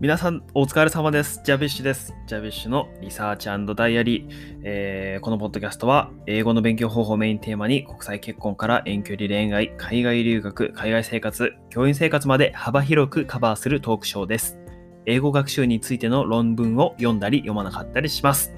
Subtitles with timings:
[0.00, 1.42] 皆さん、お疲れ様です。
[1.44, 2.14] ジャビッシュです。
[2.26, 14.58] ジャビッシュのリサーチダイアリー、えーこのポッドキャストは、英語の勉強方法をメインテーマに、国際結婚から遠距離恋愛、海外留学、海外生活、教員生活まで幅広くカバーするトークショーです。
[15.04, 18.54] 英語学習についての論文を読んだり読まなかったりします。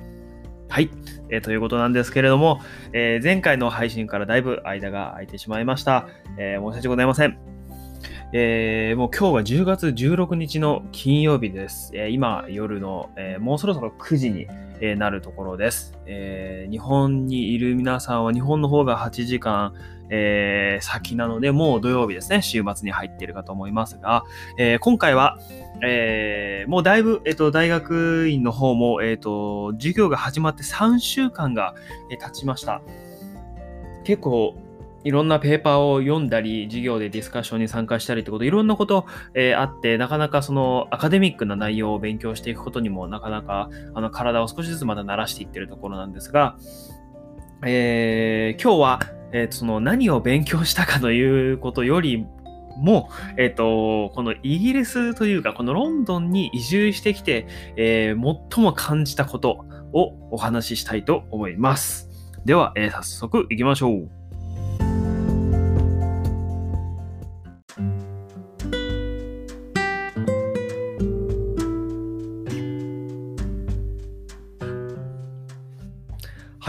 [0.68, 0.90] はい、
[1.29, 2.61] えーということなんですけれども、
[2.93, 6.06] えー前回の配信からだいぶ間が空いてしまいました。
[6.38, 7.36] えー申し訳ございません。
[8.35, 11.90] えーもう今日は10月16日の金曜日です。
[11.95, 14.46] えー今夜の、えーもうそろそろ9時に、
[14.81, 19.75] えなるところです、え日本にいる皆さんは日本の方が8時間、
[20.09, 24.25] え先なので、もう土曜日ですね、週末に入っているかと思いますが、
[24.57, 25.39] え今回は、
[25.82, 31.75] えもうだいぶ、えっと、大学院の方も、えっと、授業が始まって3週間が、
[32.11, 32.81] え経ちました。
[34.05, 34.56] 結構、
[35.05, 46.56] いろんなペーパーを読んだり、授業でディスカッションに参加したりってこと、いろんなこと、えーあって、なかなかそのアカデミックな内容を勉強していくことにもなかなかあの体を少しずつまだ慣らしていってるところなんですが、
[47.64, 49.00] えー今日は、
[49.33, 52.27] えーその何を勉強したかということより
[52.77, 62.09] も、えっ、と、このイギリスというか、このロンドンに移住してきて、えー最も感じたことをお話ししたいと思います。
[62.44, 64.22] では、えー早速行きましょう。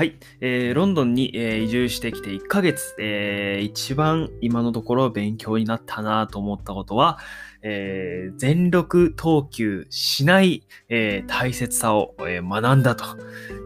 [0.03, 7.19] はい、えーロンドンに、えー移住してきて1ヶ月、えー一番今のところ勉強になったなと思ったことは、
[7.61, 13.05] えー全力投球しない、えー大切さを、えー学んだと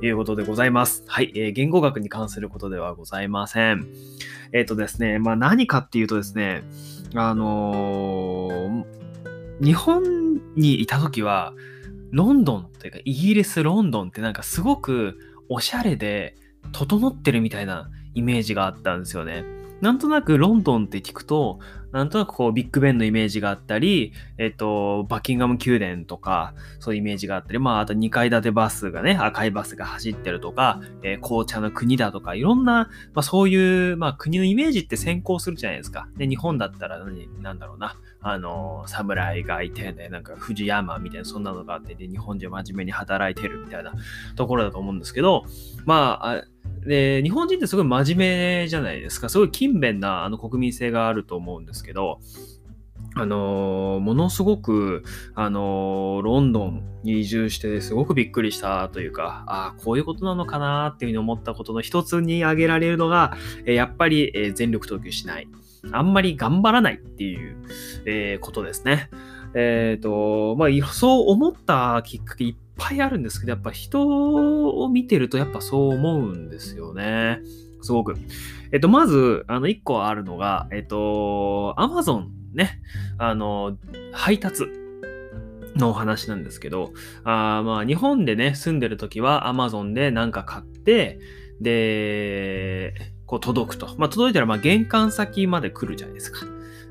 [0.06, 1.04] いうことでございます。
[1.08, 3.88] はい、えー言語学に関することではございません。
[4.54, 6.62] えっ、とですね、まあ何かっていうとですね、
[7.16, 8.86] あのー
[9.60, 10.04] 日本
[10.56, 11.56] にいた時は、
[12.12, 15.18] ロンドンというかイギリス・ロンドンってなんかすごく
[15.50, 16.36] おしゃれで
[16.72, 19.44] 整ってるみたいなイメージがあったんですよね。
[19.82, 21.60] なんとなくロンドンって聞くと、
[21.92, 36.08] なんとなくこうビッグベンのイメージがあったり、えっと、バッキンガム宮殿とか、そういうイメージがあったり、まあ、あと2階建てバスがね、赤いバスが走ってるとか、えー紅茶の国だとか、いろんな、まあそういう、まあ国のイメージって先行するじゃないですか。
[36.16, 43.94] で、日本だったら何、なんだろうな、あの、侍がいて、ね、なんか富士山みたいな、そんなのがあって、で、日本人真面目に働いてるみたいな
[44.36, 45.46] ところだと思うんですけど、
[45.86, 46.44] まあ、あ
[46.86, 49.30] で、日本人ってすごい真面目じゃないですか。
[49.30, 52.20] すごい勤勉なあの国民性があると思うんですけど、
[53.16, 63.36] あのーものすごく、あのーロンドンに移住してすごくびっくりしたというか、ああ、こういうことなのかなっていうふうに思ったことの一つに挙げられるのが、
[63.66, 65.48] えやっぱり、え全力投球しない。
[65.92, 67.58] あんまり頑張らないっていう、
[68.06, 69.10] えーことですね。
[69.56, 74.08] えっ、と、まあ、そう思ったきっかけぱいあるんですけど、やっぱ人
[74.80, 77.40] を見てるとやっぱそう思うんですよね。
[77.82, 78.16] すごく。
[78.72, 82.82] えっと、まず、あの、一個あるのが、えっと、アマゾンね、
[83.18, 83.78] あの、
[84.12, 84.66] 配達
[85.76, 86.92] のお話なんですけど、
[87.24, 91.20] あまあ、日本でね、住んでる時はアマゾンでなんか買って、
[91.62, 92.94] で、
[93.26, 93.96] こう届くと。
[93.98, 96.46] まあ、届いたら、まあ、玄関先まで来るじゃないですか。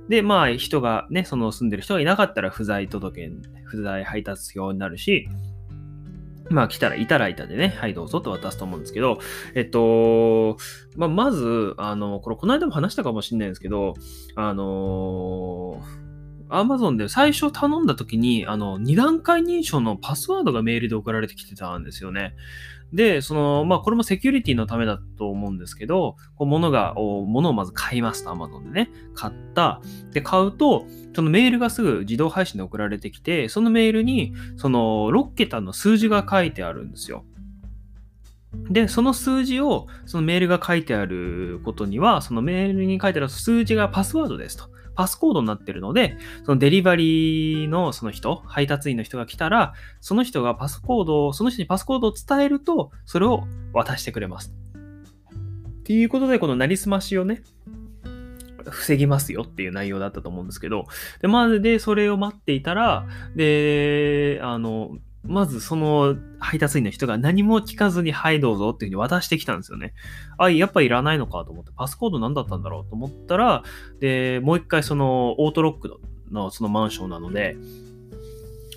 [0.08, 3.32] で、まあ、人がね、その住んでる人がいなかったら不在届け、
[3.64, 5.28] 不在配達表になるし、
[6.50, 9.18] まあ来たらいたらいたでね、はいどうぞと渡すと思うんですけど、
[9.54, 10.56] えっと、
[10.96, 13.94] まあまず、あの、これこの間も話したかもしれないんですけど、
[14.34, 16.05] あのア
[16.48, 22.34] マゾンで最初頼んだ時に、あの、二段階認証のパスワードがメールで送られてきてたんですよね。
[22.92, 28.90] で、その、まあ、これもセキュリティのためだと思うんですけど、こう物が、お物をまず買いますと、アマゾンでね。
[29.14, 29.80] 買った。
[30.12, 37.24] で、買うと、そのメールがすぐ自動配信で送られてきて、そのメールに、その6桁の数字が書いてあるんですよ。
[38.70, 44.75] で、その数字を、そのメールが書いてあることには、そのメールに書いてある数字がパスワードですと。
[44.96, 54.52] パスコードになってるので、そのデリバリーのその人、配達員の人が来たら、その人がパスコードを、その人にパスコードを伝えると、それを渡してくれます。
[55.80, 57.42] っていうことで、このなりすましをね、
[58.70, 60.86] 防ぎますよっていう内容だったと思うんですけど、
[61.20, 64.96] で、まずで、それを待っていたら、で、あの、
[65.28, 69.94] まずその配達員の人が何も聞かずに、はいどうぞっていうふうに渡してきたんですよね。
[70.38, 73.62] あ、やっぱいらないのかと思って、パスコード何だったんだろうと思ったら、
[74.00, 76.00] で、もう一回そのオートロック
[76.30, 77.56] のそのマンションなので、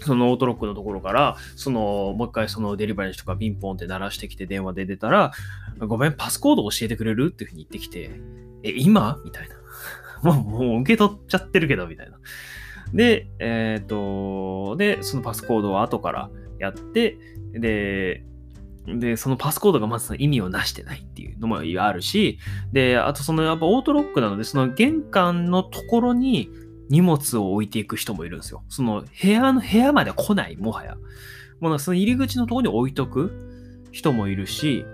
[0.01, 5.33] そのオートロックのところから、その、もう一回そのデリバリーの人がピンポンって鳴らしてきて電話で出たら、
[5.79, 7.31] ごめん、パスコード教えてくれる？
[7.33, 8.11] っていうふうに言ってきて、
[8.63, 9.19] え、今？
[9.25, 9.55] みたいな。
[10.33, 12.17] もう受け取っちゃってるけど、みたいな。
[12.93, 17.17] で、えっ、と、で、そのパスコードを後からやって、
[17.53, 18.23] で、
[18.87, 22.39] で、そのパスコードがまず意味をなしてないっていうのもあるし、
[22.71, 26.49] で、あとそのやっぱオートロックなので、その玄関のところに
[26.89, 28.63] 荷物を置いていく人もいるんですよ。
[28.69, 30.97] その部屋の、部屋まで来ない、もはや。
[31.59, 34.85] もうその入り口のところに置いとく人もいるし、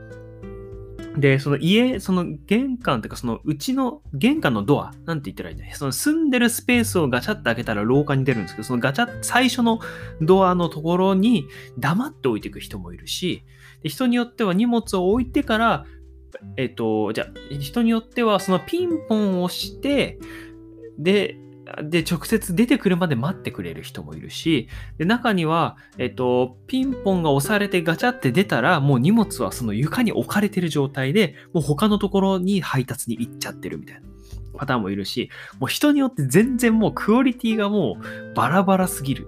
[1.18, 9.80] で、その家、その玄関っていうか、そのうちの玄関のドア、なんて言ったらいいんだその住んでるスペースをガチャって開けたら廊下に出るんですけど、そのガチャ、最初の
[10.22, 11.48] ドアのところに
[11.78, 13.44] 黙って置いていく人もいるし、
[13.84, 15.86] で人によっては荷物を置いてから、
[16.58, 20.20] えっと、じゃ人によってはそのピンポンをして、
[20.98, 21.38] で、
[21.84, 34.02] で、直接出てくるまで待ってくれる人もいるし、で、中には、えっと、ピンポンが押されてガチャって出たら、もう荷物はその床に置かれてる状態で、もう他のところに配達に行っちゃってるみたいな
[34.58, 35.30] パターンもいるし、
[35.60, 39.28] もう人によって全然もうクオリティがもうバラバラすぎる。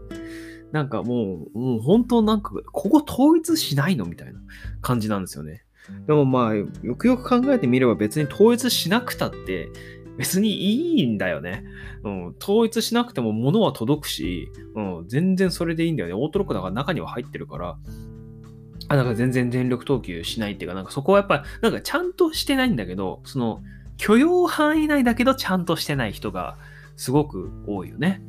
[0.71, 4.39] なんかもう、もう本当なんか、ここ統一しないのみたいな
[4.81, 5.63] 感じなんですよね。
[6.05, 6.67] でもまあ、よ
[6.97, 9.69] くよく考えてみれば別に統一しなくたって、
[10.17, 11.63] 別にいいんだよね。
[12.03, 16.15] うん、統一しなくても物は届くし、うん、全然それでいいんだよね。
[16.15, 17.77] オートロックだか中には入ってるから、
[18.89, 23.61] あ、だか全然全力投球しないっていうか、なんかそこはやっぱ、なんかちゃんとしてないんだけど、その
[23.97, 26.57] 許容範囲内だけどちゃんとしてない人が
[26.95, 28.21] すごく多いよね。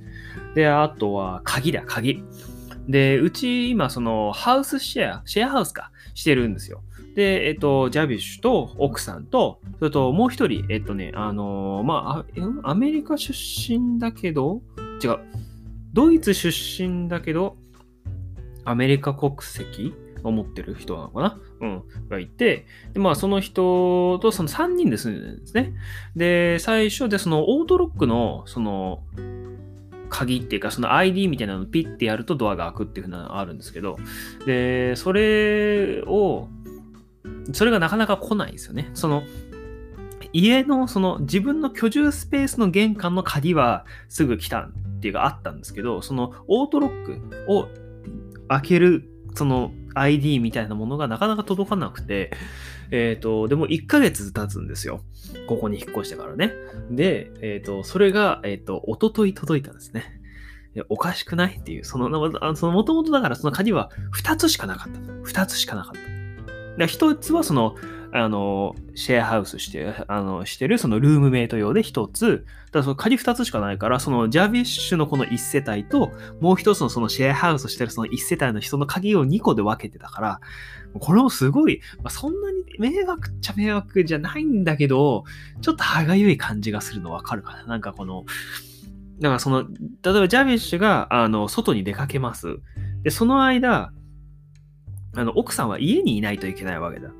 [0.54, 2.22] で、あとは鍵だ、鍵。
[2.88, 6.82] で、うち今そのハウスシェア、シェアハウスか、してるんですよ。
[7.18, 12.24] で、えっと、ジャビッシュと奥さんと、それともう一人、えっとね、あのーま
[12.62, 14.62] あ、アメリカ出身だけど、
[15.02, 15.18] 違う、
[15.92, 17.56] ドイツ出身だけど、
[18.64, 19.92] アメリカ国籍
[20.22, 21.40] を持ってる人なのかな？
[21.60, 21.82] うん。
[22.08, 25.72] がいて、で、まあ、その人とその3人で住んでるんですね。
[26.14, 29.02] で、最初で、そのオートロックの、その、
[30.08, 33.98] 鍵っていうか、その ID みたいなのをピッてやるとドアが開くっていうふうなのがあるんですけど、
[34.46, 36.48] で、それを、
[37.52, 38.90] それがなかなか来ないですよね。
[38.94, 39.22] その、
[40.32, 44.70] 家の、その自分の居住スペースの玄関の鍵はすぐ来たっ
[45.00, 47.68] ていうかあったんですけど、そのオートロックを
[48.48, 52.32] 開ける、その ID みたいなものがなかなか届かなくて、
[52.90, 55.02] えっ、と、でも1ヶ月経つんですよ。
[55.46, 56.52] ここに引っ越してからね。
[56.90, 60.20] で、えっ、と、それが、えっ、と、一昨日届いたんですね。
[60.88, 65.00] おかしくないっていう、その、もともとだからその鍵は2つしかなかった。
[65.00, 66.17] 2つしかなかった。
[66.78, 67.74] で一つはその、
[68.12, 80.40] あの、シェアハウスして、あの、してる、そのルームメイト用で一つ、だその鍵二つしかないから、そのジャビッシュのこの一世帯と、もう一つのそのシェアハウスしてるその一世帯の人の鍵を2個で分けてたから、
[81.00, 85.24] これもすごい、まあ、そんなに迷惑っちゃ迷惑じゃないんだけど、
[85.60, 88.24] ちょっと歯がゆい感じがするのわかるかななんかこの、
[89.20, 92.58] だからその、例えばジャビッシュが、あの、外に出かけます。
[93.02, 93.92] で、その間、
[95.18, 97.10] あの、奥さんは家にいないといけないわけだ。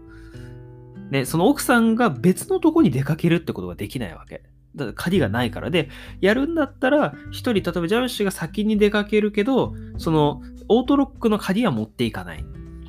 [1.10, 4.42] ね、その奥さんが別のとこに出かけるってことができないわけ。
[4.76, 5.70] だから鍵がないから。
[5.70, 5.88] で、
[6.20, 12.44] やるんだったら、一人、例えばジャビッシが先に出かけるけど、その、オートロックの鍵は持っていかない。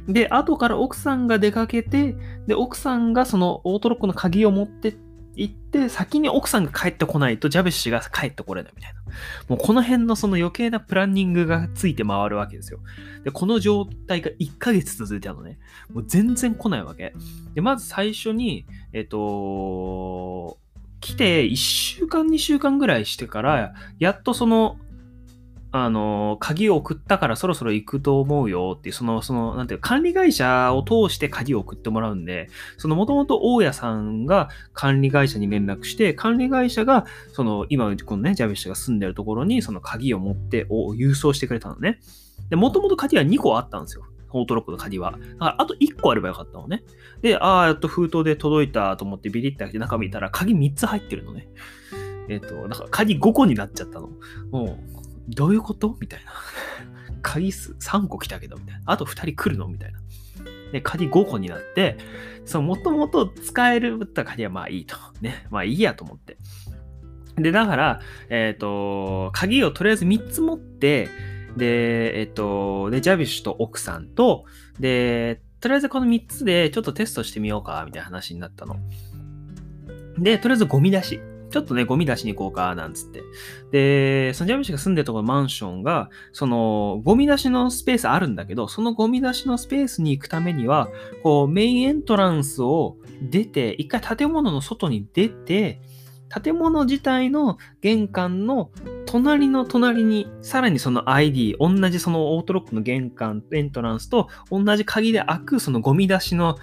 [0.07, 2.15] で、後から奥さんが出かけて、
[2.47, 5.08] で、奥さんがそのオートロックの鍵を持ってって
[5.39, 8.99] 行って、先に奥さんが帰ってこないと、ジャベッシュが帰ってこれないみたいな。
[9.47, 12.79] もうこの辺のその余計なプランニングがついて回るわけですよ。
[13.23, 15.57] で、この状態が1ヶ月続いたのね。
[15.93, 17.13] もう全然来ないわけ。
[17.53, 20.57] で、まず最初に、えっと、
[20.99, 24.77] 来て1週間、2週間ぐらいしてから、やっとその、
[25.71, 41.99] あの、鍵を送ったからそろそろ行くと思うよっていう、その、その、なんていう、管理会社を通して鍵を送ってもらうんで、その、もともと大家さんが管理会社に連絡して、管理会社が、その、今、このね、ジャビッシュが住んでるところに、その鍵を持って、を郵送してくれたのね。
[42.49, 44.05] で、もともと鍵は2個あったんですよ。
[44.31, 45.11] オートロックの鍵は。
[45.11, 46.83] だから、あと1個あればよかったのね。
[47.21, 51.47] で、ああ、やっと封筒で届いたと思ってビリッて開けて中見たら、鍵3つ入ってるのね。
[52.27, 54.09] えっ、と、だか鍵5個になっちゃったの。
[54.51, 54.98] もう、
[55.29, 55.95] どういうこと？
[55.99, 56.31] みたいな。
[57.21, 58.81] 鍵数3個来たけど、みたいな。
[58.85, 59.67] あと2人来るの？
[59.67, 59.99] みたいな。
[60.71, 61.97] で、鍵5個になって、
[62.45, 64.95] その、もともと使えるった鍵はまあいいと。
[65.21, 65.47] ね。
[65.49, 66.37] まあいいやと思って。
[67.37, 71.09] で、だから、えっ、と、鍵をとりあえず3つ持って、
[71.57, 74.45] で、えっ、と、で、ジャビッシュと奥さんと、
[74.79, 78.77] で、とりあえずこの3つでちょっとテストしてみようか、みたいな話になったの。
[80.17, 81.19] で、とりあえずゴミ出し。
[81.49, 83.23] ちょっとね、ゴミ出しに行こうか、なんつって。
[83.71, 90.89] で、そのジャビッシが住んでるところのマンションが、その、ゴミ出しのスペースあるんだけど、そのゴミ出しのスペースに行くためには、
[91.23, 95.81] こう、メインエントランスを出て、一回建物の外に出て、
[96.29, 98.69] 建物自体の玄関の
[99.07, 106.57] 隣の隣に、さらにその ID、同じそのオートロックの玄関、エントランスと同じ鍵で開くそのゴミ出しの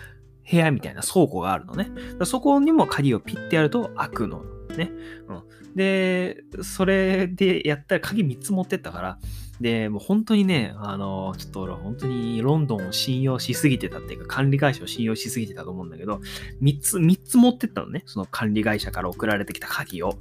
[0.48, 1.90] 部屋みたいな倉庫があるのね。
[2.24, 4.55] そこにも鍵をピッてやると開くの。
[4.74, 4.90] ね。
[5.28, 5.34] う
[5.72, 9.18] ん、で、それでやったら鍵3つ持ってったから、
[9.60, 16.20] で、もう本当にね、あの、ちょっと俺本当にロンドンを信用しすぎてたっていうか、管理会社を信用しすぎてたと思うんだけど、
[16.62, 18.02] 3つ、3つ持ってったのね。
[18.06, 20.18] その管理会社から送られてきた鍵を。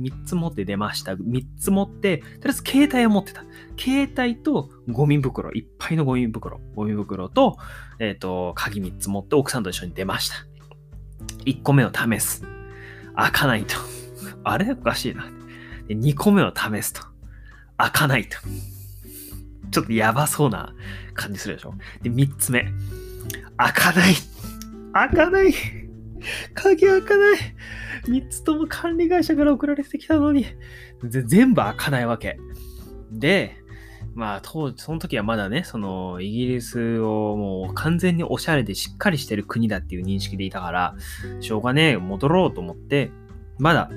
[0.00, 1.14] 3つ持って出ました。
[1.14, 3.44] 3つ持って、とりあえず携帯を持ってた。
[3.78, 7.56] 携帯とゴミ袋、いっぱいのゴミ袋、ゴミ袋と、
[8.00, 10.36] えっ、ー、と、鍵3つ持って奥さんと一緒に出ました。
[11.44, 12.53] 1個目を試す。
[13.16, 13.76] 開かないと。
[14.44, 14.72] あれ？
[14.72, 15.28] おかしいな。
[15.88, 17.02] 2個目を試すと。
[17.76, 18.38] 開かないと。
[19.70, 20.74] ちょっとやばそうな
[21.14, 21.74] 感じするでしょ。
[22.02, 22.72] で、3つ目。
[23.56, 24.14] 開かない。
[24.92, 25.54] 開かない。
[26.54, 27.38] 鍵開かない。
[28.06, 30.46] 3つとも管理会社から送られてきたのに、
[31.02, 32.38] 全部開かないわけ。
[33.10, 33.56] で、
[34.14, 40.94] まあ、当時、その時はまだね、その、イギリスをもう完全におしゃれでしっかりしてる国だっていう認識でいたから、
[41.40, 43.10] しょうがねえ、戻ろうと思って、
[43.58, 43.90] まだ、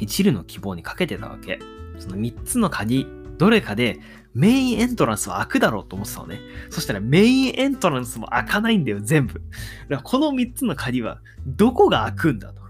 [0.00, 1.58] 一縷の希望にかけてたわけ。
[1.98, 3.06] その3つの鍵、
[3.38, 4.00] どれかで
[4.34, 6.40] メインエントランスは開くだろうと思ってたのね。
[6.70, 9.34] そしたらメインエントランスも開かないんだよ、全部。
[9.34, 9.44] だか
[9.90, 12.62] らこの3つの鍵はどこが開くんだと。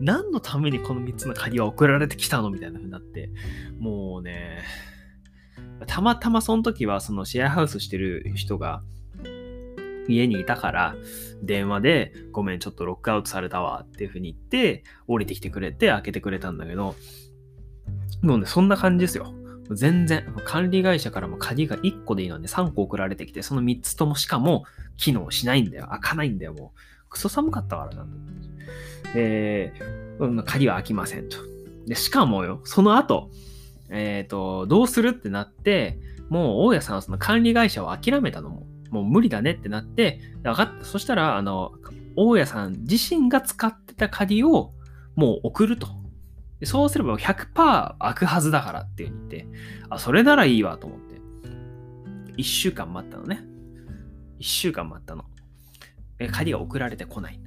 [0.00, 2.50] 何のためにこの3つの鍵は送られてきたの？
[2.50, 3.30] みたいな風になって。
[3.78, 4.62] もうね、
[5.86, 8.82] たまたまその時はそのシェアハウスしてる人が
[10.08, 10.96] 家にいたから、
[11.42, 16.96] 電話で、ごめん、ちょっとロックアウトされたわっていう風に言って、降りてきてくれて開けてくれたんだけど、
[18.22, 19.32] もうね、そんな感じですよ。
[19.70, 24.64] 全然、管理会社からも鍵が1個でいいので3個送られてきて、その3つともしかも
[24.96, 25.88] 機能しないんだよ。
[25.90, 26.80] 開かないんだよ、もう。
[27.10, 28.06] クソ寒かったからな。
[29.14, 29.72] で、
[30.44, 31.36] 鍵は開きませんと。
[31.86, 33.30] で、しかもよ、その後、
[33.90, 40.84] えっ、ー、と、どうするってなって、もう大家さんはその管理会社を諦めたのも、もう無理だねってなって、分かった。
[40.84, 41.72] そしたら、あの、
[42.16, 44.72] 大家さん自身が使ってた鍵を
[45.14, 45.88] もう送ると。
[46.64, 49.46] そうすれば100%開くはずだからって言って、
[49.90, 51.20] あ、それならいいわと思って。
[52.36, 53.42] 1週間待ったのね。
[54.40, 55.24] 1週間待ったの。
[56.32, 57.40] 鍵が送られてこない。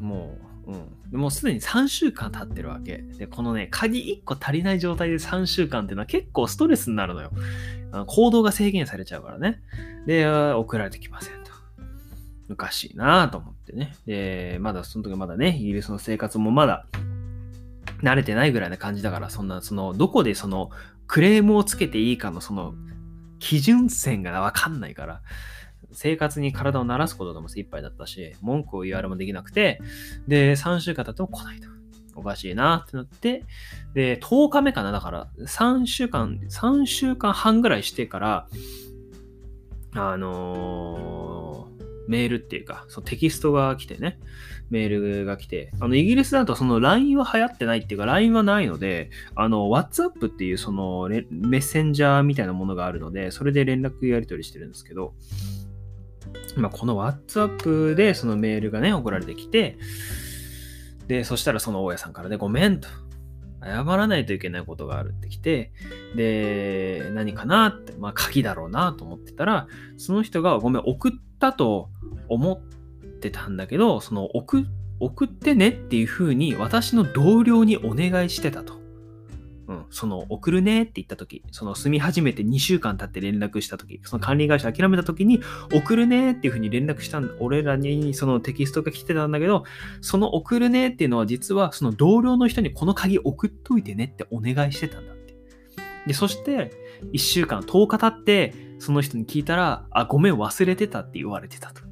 [0.00, 1.20] もう、うん。
[1.20, 2.98] もうすでに3週間経ってるわけ。
[2.98, 7.30] で、このね、鍵1個足りない状態で3週間っていうのは結構ストレスになるのよ。
[8.06, 9.60] 行動が制限されちゃうからね。
[10.06, 11.52] で、送られてきませんと。
[12.50, 13.94] おかしいなと思ってね。
[14.06, 16.86] で、まだその時まだね、イギリスの生活もまだ
[18.02, 20.70] 慣れてないぐらいな感じだから、そんな、その、どこでその、
[21.06, 22.74] クレームをつけていいかのその、
[23.38, 25.22] 基準線がわかんないから、
[25.94, 29.80] 生活に体を慣らすことでも精一杯だったし、文句を言われもできなくて、
[30.28, 31.74] で、3週間経っても来ないと。
[32.16, 33.44] おかしいなってなって、
[33.92, 38.48] で、10日目かな、だから、3週間、3週間半ぐらいしてから、
[39.92, 44.18] あのー、メールっていうか、そのテキストが来てね、
[44.70, 55.14] メールが来て、あの、イギリスだとその LINE は流行ってないっていうか、LINE はないので、あの、WhatsApp っていうそのメッセンジャーみたいなものがあるので、それで連絡やり取りしてるんですけど、
[56.56, 59.78] まあ、この WhatsApp でそのメールがね、送られてきて、
[61.06, 62.88] で、そしたらその大家さんからね、ごめんと。
[63.64, 65.72] 謝らないといけないことがあるってきて、
[66.14, 69.66] で、何かなって、まあ鍵だろうなと思ってたら、
[69.96, 71.88] その人がごめん、送ったと
[72.28, 74.66] 思ってたんだけど、その送、
[75.00, 78.83] 送ってねっていう風に私の同僚にお願いしてたと。
[79.66, 85.40] うん、その送るねって言った時、その住み始めて2週間経って連絡した時、その管理会社諦めた時に
[85.72, 87.30] 送るねっていう風に連絡したん。
[87.40, 89.64] 俺らにそのテキストが来てたんだけど、
[90.02, 95.34] その送るねっていうのは実はその同僚の人にこの鍵送っといてねってお願いしてたんだって。
[96.06, 96.72] で、そして
[97.12, 101.82] 1週間、10日経ってその人に聞いたら、あ、ごめん忘れてたって言われてたと。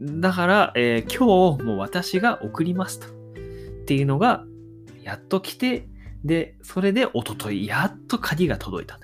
[0.00, 3.08] だから、えー、今日もう私が送りますと。
[3.08, 4.44] っていうのが、
[5.02, 5.88] やっと来て、
[6.24, 8.98] で、それで一昨日やっと鍵が届いた。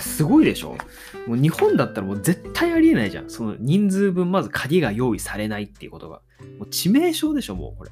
[0.00, 0.76] すごいでしょ？
[1.26, 3.30] もう日本だったらもう絶対ありえないじゃん。
[3.30, 6.22] その人数分まず鍵が用意されないっていうことが。
[6.58, 7.90] もう致命傷でしょ、もうこれ。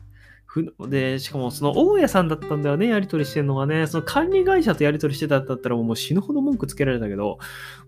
[0.89, 3.87] で、しかもその大家さんだったんだよね、やり取りしてるのがね。
[3.87, 7.39] その管理会社とやり取りしてたんだったらもう死ぬほど文句つけられたけど、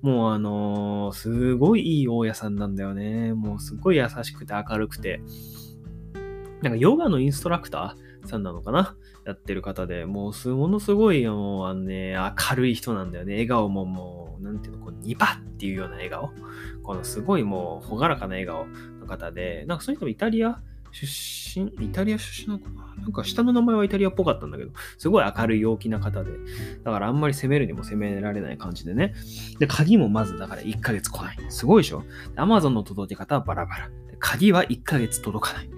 [0.03, 3.33] もうあのー、すごいいい大家さんなんだよね。
[3.33, 5.23] もうすごい優しくて明るくて。
[6.61, 8.97] なんかヨガのインストラクターさんなのかな？
[9.29, 13.35] やってる方で、もうす、ものすごい、もう、あのね、明るい人なんだよね。
[13.35, 16.31] 笑顔ももう、なんていうの、こう、ニバっていうような笑顔。
[16.83, 18.67] このすごいもう、ほがらかな笑顔
[19.01, 21.07] の方で、なんかそういう人もイタリア出
[21.61, 23.07] 身、イタリア出身なのかな？
[23.09, 26.31] んか下の名前はイタリアっぽかったんだけど、すごい明るい陽気な方で、
[26.83, 29.15] だからあんまり攻めるにも攻められない感じでね。
[29.59, 31.37] で、鍵もまずだから1ヶ月来ない。
[31.51, 32.03] すごいでしょ
[32.37, 33.91] ?Amazon の届け方はバラバラ。
[34.19, 35.71] 鍵は1ヶ月届かない。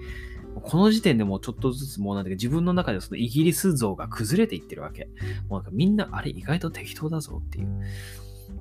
[0.63, 5.07] この時点でもうちょっとずつもうなんていうか自分の中でそのイギリス像が崩れていってるわけ。
[5.49, 7.67] もうなんかみんなあれ意外と適当だぞっていう。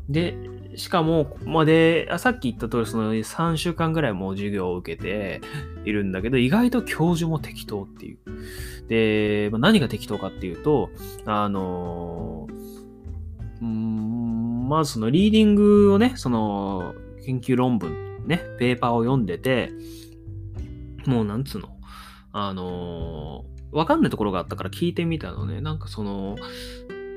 [0.09, 0.37] で、
[0.75, 5.41] しかも、まあ、で、さっき言った通り、その3週間ぐらいもう授業を受けて
[5.85, 8.19] いるんだけど、意外と教授も適当っていう。
[8.89, 10.91] で、まあ、何が適当かっていうと、
[11.27, 19.71] あのー、まずそのリーディングをね、その研究論文、ね、ペーパーを読んでて、
[21.07, 21.69] もうなんつうの、
[22.33, 25.61] あのー、わかんないところがあったから聞いてみたのね。
[25.61, 26.37] なんかその、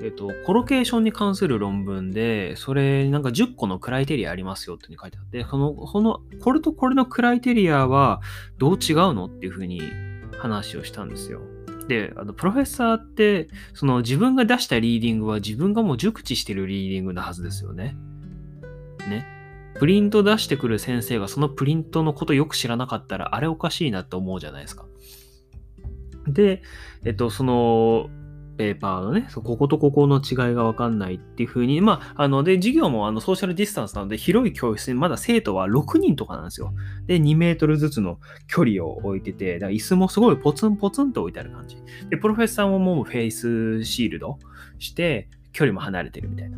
[0.04, 8.22] えっと、コロケーションに関する論文で、それなんか10個のクライテリアありますよって書いてあって、この、この、これとこれのクライテリアは
[8.58, 9.82] どう違うのっていうふうに
[10.38, 11.42] 話をしたんですよ。
[11.88, 17.96] で、あの、プロフェッサーって、その自分が出したリーディングは自分がもう熟知してるリーディングなはずですよね。
[19.10, 19.26] ね。
[19.80, 24.86] プリント出してくる先生がそのプリントのことよく知らなかったら、あれおかしいなって思うじゃないですか。
[26.28, 26.62] で、
[27.06, 28.10] えっと、その、
[28.58, 36.74] ペーパーのね、こことここの違いがわかんないっていう風に、まあ、あの、で、授業もあのソーシャルディスタンスなので、広い教室にまだ生徒は6人とかなんですよ。
[37.08, 41.78] で、2メートルずつの距離を置いてて、だから椅子もすごいポツンポツンと置いてある感じ。
[42.10, 44.38] で、プロフェッサーももうフェイスシールド
[44.78, 46.58] して、距離も離れてるみたいな。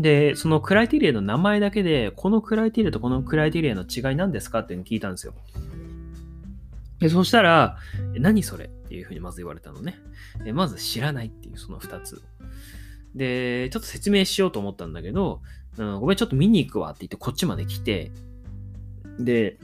[0.00, 5.34] で、そのクライティリアの名前だけで、このクライティリアとこのクライティリアの違い何ですかっていうのを聞いたんですよ。
[6.98, 7.76] で、そしたら、
[8.18, 8.66] 何それ？
[8.66, 9.98] っていうふうにまず言われたのね。
[10.54, 12.22] まず知らないっていうその2つ。
[13.14, 15.42] で、ちょっと説明しようと思ったんだけど、
[15.78, 18.12] うん、ごめん、ちょっと見に行くわって言ってこっちまで来て、
[19.18, 19.58] で、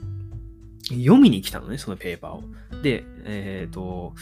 [0.89, 2.43] 読みに来たのね、そのペーパーを。
[2.81, 4.13] で、えっ、ー、と、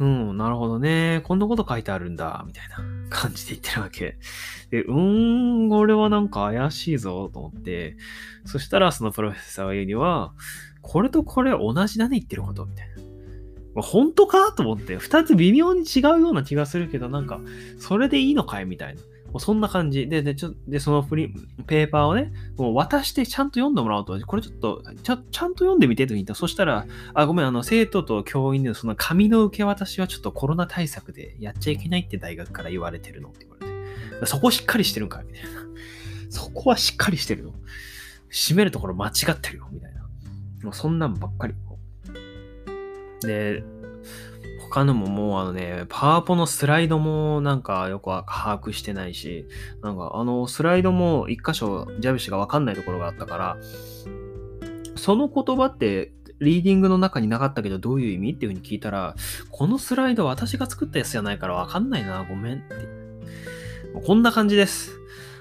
[0.00, 1.20] うん、なるほどね。
[1.24, 2.76] こんなこと書いてあるんだ、みたいな
[3.10, 4.16] 感じで言ってるわけ。
[4.70, 7.96] で、うーん、これはなんか怪しいぞ、と思って。
[8.44, 10.34] そしたら、そのプロフェッサーが言うには、
[10.88, 12.94] これとこれ同じだね、言ってること、みたいな。
[13.74, 17.42] まあ、本当かと思って、二つ微妙に違うような気がするけど、なんか、
[17.78, 19.02] それでいいのかいみたいな。
[19.30, 20.08] もうそんな感じ。
[20.08, 21.28] で、で、ちょでそのフリ
[21.66, 26.34] ペーパーをね、もう渡してちゃんと読んでもらおうと、これちょっと、ちゃんと読んでみてと言った。
[26.34, 34.26] そしたら、あ、ごめん、あの、生徒と教員でその紙の受け渡しはちょっとコロナ対策でやっちゃいけないって大学から言われてるのって言われて。
[34.26, 35.50] そこしっかりしてるんかみたいな。
[36.30, 37.52] そこはしっかりしてるの。
[38.30, 39.97] 閉めるところ間違ってるよ、みたいな。
[40.62, 41.54] もうそんなんばっかり。
[43.22, 43.62] で、
[44.70, 49.46] 他のももうあのね、パワポのスライドもなんかよく把握してないし、
[49.82, 53.56] なんかあのスライドも一箇所ジャビシがわかんないところがあったから、
[54.96, 59.14] その言葉ってリーディングの中になかったけどどういう意味っていう風に聞いたら、
[59.50, 62.74] このスライド私が作ったやつじゃないからわかんないな、ごめんって。
[64.06, 64.97] こんな感じです。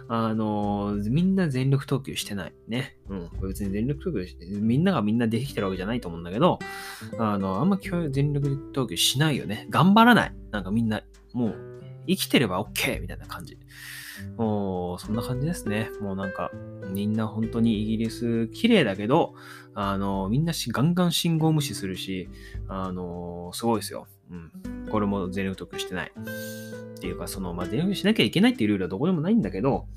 [0.10, 2.54] あの、みんな全力投球してない。
[2.68, 2.98] ね。
[3.10, 3.30] うん。
[3.48, 6.60] 別に全力投球して、みんながみんなできてるわけじゃないと思うんだけど、
[7.20, 9.68] あの、あんま全力投球しないよね。
[9.70, 10.34] 頑張らない。
[10.52, 11.02] なんかみんな、
[11.34, 11.56] もう、
[12.08, 13.02] 生きてれば OK!
[13.02, 13.58] みたいな感じ。
[14.38, 15.90] もう、そんな感じですね。
[16.02, 16.52] もうなんか、
[16.90, 19.34] みんな本当にイギリス綺麗だけど、
[19.74, 22.30] あの、みんなしガンガン信号無視するし、
[22.68, 24.08] あの、すごいですよ。
[24.32, 24.90] うん。
[24.90, 26.12] これも全力投球してない。
[26.12, 29.88] っていうか、その、まあ、電話しなきゃいけないっていうルールはどこでもないんだけど、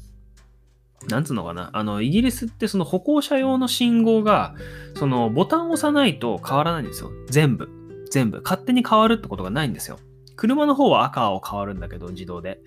[1.09, 1.71] なんつうのかな。
[1.73, 4.55] あの、イギリスってその歩行者用の信号が、
[4.95, 7.11] そのボタンを押さないと変わらないんですよ。
[7.29, 7.69] 全部。
[8.11, 8.43] 全部。
[8.43, 9.99] 勝手に変わるってことがないんですよ。
[10.37, 12.61] 車の方は赤を変わるんだけど、自動で。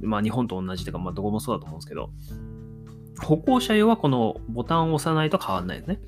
[0.00, 2.10] まあ日本と同じとか、まあどこもそうだと思うんですけど、
[3.22, 6.00] 歩行者用はこのボタンを押さないと変わらないですね。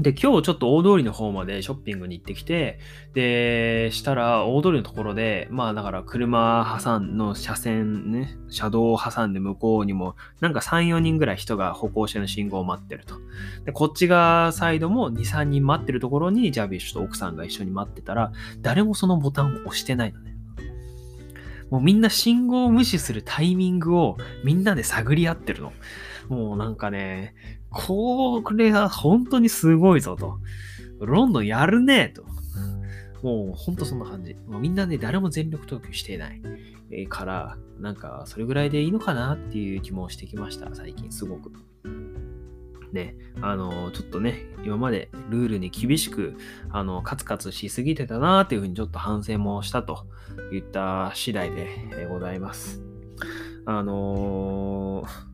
[0.00, 2.78] で、今日ちょっと大通りの方までショッピングに行ってきて、
[3.14, 13.16] で、したら大通りのところで、まあだから車挟んの車線ね、車道を挟んで向こうにも、なんか3、4人ぐらい人が歩行者の信号を待ってると。
[13.64, 20.36] で、こっち側サイドも2、3人待ってるところにジャビッシュと奥さんが一緒に待ってたら、誰もそのボタンを押してないのね。
[21.70, 25.72] もうみんな信号を無視するタイミングをみんなで探り合ってるの。
[26.28, 27.34] もうなんかね、
[27.70, 30.38] これは本当にすごいぞと。
[31.00, 32.24] ロンドンやるねと。
[33.22, 34.34] もうほんとそんな感じ。
[34.46, 36.40] もうみんなね、誰も全力投球していない。
[36.90, 41.52] えー、から、なんかそれぐらいでいいのかなっていう気もしてきました、最近すごく。
[42.92, 46.36] ね、あの、ちょっとね、今までルールに厳しく、
[46.70, 50.06] あの、カツカツしすぎてたなっていうふうにちょっと反省もしたと
[50.52, 52.82] いった次第でございます。
[53.66, 55.27] あのー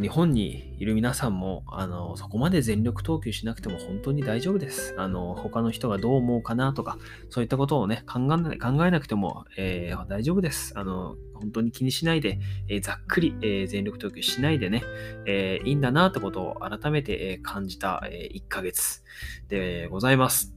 [0.00, 4.94] 日本にいる皆さんも、あの、そこまで全力投球しなくても本当に大丈夫です。
[4.96, 6.96] あの、他の人がどう思うかなとか、
[7.28, 10.72] そういったことをね、考え考えなくても、えー、大丈夫です。
[10.76, 14.82] あの、本当に気にしないで、えー、ざっくり、えー、全力投球しないでね、
[15.26, 19.02] えいいんだなってことを改めて、感じた、え1ヶ月
[19.48, 20.54] でございます。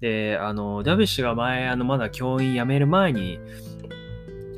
[0.00, 3.38] で、あの、ダビッシュが前、あの、まだ教員辞める前に、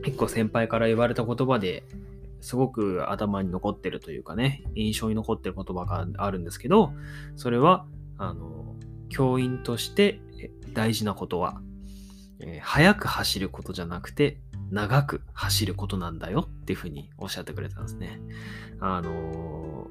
[0.02, 1.82] 結構先輩から言われた言葉で、
[2.44, 6.92] すごく頭に残ってるというかね、印象に残ってる言葉があるんですけど、
[7.36, 7.86] それは、
[8.18, 8.76] あの、
[9.08, 10.20] 教員として
[10.74, 11.62] 大事なことは、
[12.40, 18.20] えー、速く走ることじゃなくて、長く走ることなんだよっていうふうにおっしゃってくれたんですね。
[18.78, 19.88] あの、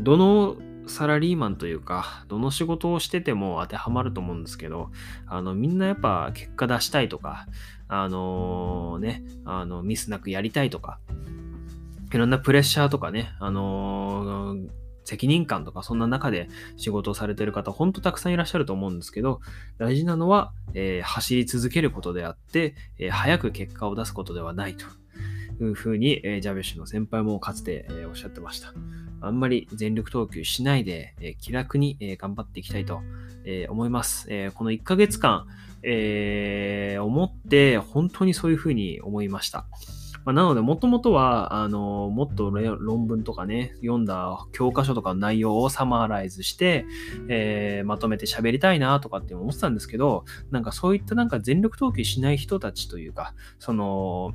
[0.00, 0.56] どの
[0.88, 4.90] サラリーマンというか、どの仕事をしてても当てはまると思うんですけど、
[5.26, 7.46] あの、みんなやっぱ結果出したいとか、
[7.86, 10.98] あのー、ね、あの、ミスなくやりたいとか、
[12.12, 14.68] いろんなプレッシャーとかね、あのー、
[15.04, 19.40] 責任感とかそんな中で仕事をされてる方、ほんとたくさんいらっしゃると思うんですけど、
[19.78, 24.86] 大事なのは、えー、走り続けることであって、えー、早く結果を出すことではないと
[25.64, 28.72] いうふうに、えー、ジャベッシュの先輩もかつて、えおっしゃってました。
[29.22, 33.02] あんまり全力投球しないで、え気楽に、え頑張っていきたいと、
[33.44, 34.26] え思います。
[34.30, 35.46] えこの1ヶ月間、
[35.82, 39.66] え思って本当にそういうふうに思いました。
[40.30, 46.86] まあ、なので、もともとは、あの、もっと論文とかね、読んだ教科書とかの内容をサマーライズして、
[47.28, 54.32] えー、まとめて喋りたいなとかって思ってたんですけど、なんかそういったなんか全力投球しない人たちというか、その、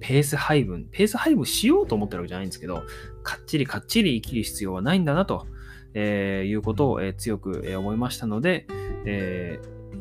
[0.00, 2.82] ペース配分、ペース配分しようと思ってるわけじゃないんですけど、
[3.22, 5.46] かっちりかっちり生きる必要はないんだなと、
[5.94, 8.66] えー、いうことを、えー、強く、え、思いましたので、
[9.04, 9.60] え、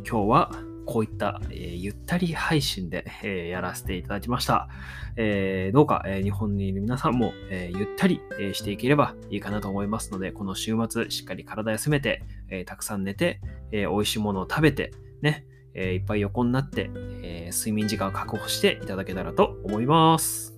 [0.09, 0.51] 今日は
[0.85, 4.69] こういった、えー、ゆったり配信で、えー、やらせていただきました。
[5.17, 13.39] えー、どうか、え日本にいる皆さんも、えゆったり、えしていければいいかなと思いますので、この週末しっかり体休めて、えたくさん寝て、
[13.71, 16.89] え美味しいものを食べて、ね、えいっぱい横になって、
[17.23, 20.54] え睡眠時間を確保していただけたらと思います。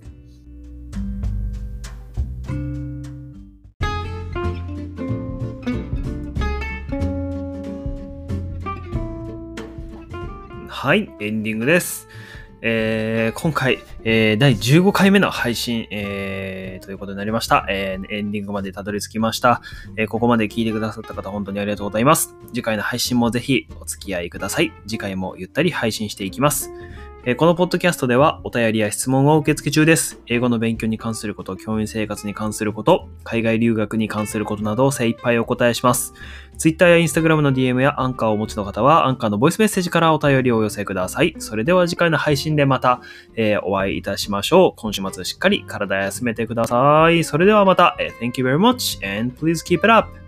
[10.87, 12.07] はい、エンディングです。
[12.61, 17.65] えー、今回、えー、第15回目の配信、えー、ということになりました。
[17.67, 19.61] え、エンディングまでたどり着きました。
[19.97, 22.37] え、ここまで聞いてくださった方、本当にありがとうございます。
[22.53, 24.71] 次回の配信もぜひお付き合いください。
[24.87, 26.71] 次回もゆったり配信していきます。
[27.35, 30.21] このポッドキャストではお便りや質問を受付中です。
[30.27, 36.13] 英語の勉強に関すること、教員生活に関すること、海外留学に関することなどを精一杯お答えします。
[36.57, 41.35] Twitter や Instagram の DM やアンカーをお持ちの方は、アンカーのボイスメッセージからお便りをお寄せください。
[41.39, 43.01] それでは次回の配信でまた、
[43.35, 44.73] え、お会いいたしましょう。
[44.77, 47.25] 今週末しっかり体休めてください。
[47.25, 50.26] それではまた、Thank you very much and please keep it up!